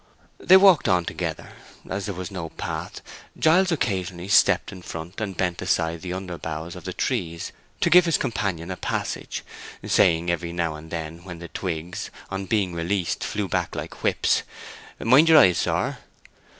They 0.39 0.57
walked 0.57 0.89
on 0.89 1.05
together. 1.05 1.49
As 1.87 2.07
there 2.07 2.15
was 2.15 2.31
no 2.31 2.49
path, 2.49 3.01
Giles 3.37 3.71
occasionally 3.71 4.29
stepped 4.29 4.71
in 4.71 4.81
front 4.81 5.21
and 5.21 5.37
bent 5.37 5.61
aside 5.61 6.01
the 6.01 6.09
underboughs 6.11 6.75
of 6.75 6.85
the 6.85 6.91
trees 6.93 7.51
to 7.81 7.89
give 7.91 8.05
his 8.05 8.17
companion 8.17 8.71
a 8.71 8.77
passage, 8.77 9.43
saying 9.85 10.31
every 10.31 10.53
now 10.53 10.73
and 10.73 10.89
then 10.89 11.23
when 11.23 11.37
the 11.37 11.49
twigs, 11.49 12.09
on 12.31 12.47
being 12.47 12.73
released, 12.73 13.23
flew 13.23 13.47
back 13.47 13.75
like 13.75 14.01
whips, 14.01 14.41
"Mind 14.99 15.29
your 15.29 15.37
eyes, 15.37 15.59
sir." 15.59 15.99